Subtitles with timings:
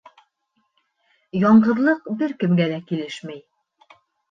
[1.41, 3.41] Яңғыҙлыҡ бер кемгә лә килешмәй.